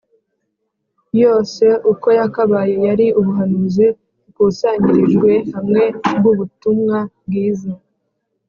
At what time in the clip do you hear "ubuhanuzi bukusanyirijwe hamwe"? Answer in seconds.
3.19-5.83